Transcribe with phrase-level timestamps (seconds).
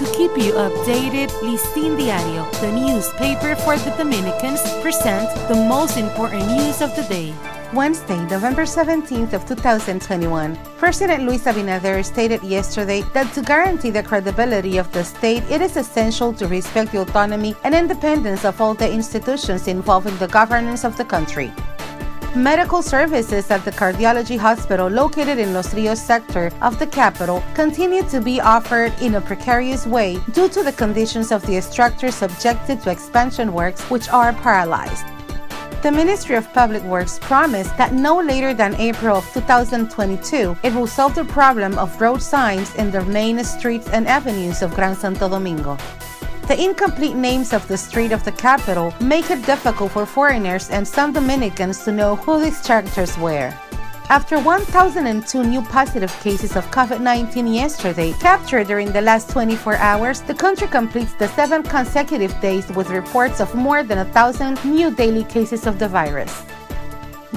[0.00, 6.46] To keep you updated, Listín Diario, the newspaper for the Dominicans, presents the most important
[6.46, 7.34] news of the day.
[7.74, 14.78] Wednesday, November 17th of 2021, President Luis Abinader stated yesterday that to guarantee the credibility
[14.78, 18.90] of the state, it is essential to respect the autonomy and independence of all the
[18.90, 21.52] institutions involved in the governance of the country.
[22.36, 28.04] Medical services at the cardiology hospital located in Los Rios sector of the capital continue
[28.04, 32.80] to be offered in a precarious way due to the conditions of the structure subjected
[32.82, 35.04] to expansion works which are paralyzed.
[35.82, 40.86] The Ministry of Public Works promised that no later than April of 2022, it will
[40.86, 45.28] solve the problem of road signs in the main streets and avenues of Gran Santo
[45.28, 45.76] Domingo.
[46.50, 50.82] The incomplete names of the street of the capital make it difficult for foreigners and
[50.82, 53.54] some Dominicans to know who these characters were.
[54.08, 60.22] After 1,002 new positive cases of COVID 19 yesterday, captured during the last 24 hours,
[60.22, 65.22] the country completes the seven consecutive days with reports of more than 1,000 new daily
[65.22, 66.42] cases of the virus.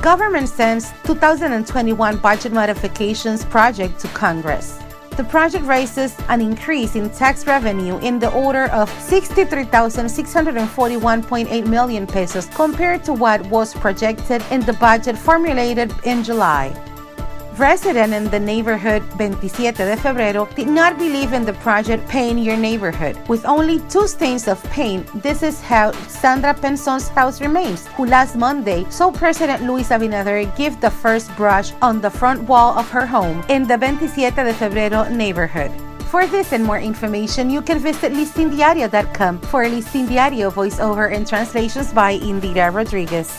[0.01, 4.79] Government sends 2021 budget modifications project to Congress.
[5.15, 12.47] The project raises an increase in tax revenue in the order of 63,641.8 million pesos
[12.47, 16.73] compared to what was projected in the budget formulated in July.
[17.57, 22.57] Resident in the neighborhood 27 de Febrero did not believe in the project Paint Your
[22.57, 23.15] Neighborhood.
[23.27, 28.35] With only two stains of paint, this is how Sandra Penson's house remains, who last
[28.35, 33.05] Monday saw President Luis Abinader give the first brush on the front wall of her
[33.05, 35.71] home in the 27 de Febrero neighborhood.
[36.09, 41.93] For this and more information, you can visit listindiario.com for Listin Diario voiceover and translations
[41.93, 43.29] by Indira Rodriguez.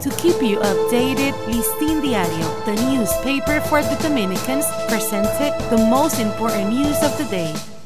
[0.00, 6.70] To keep you updated, Listín Diario, the newspaper for the Dominicans, presented the most important
[6.70, 7.77] news of the day.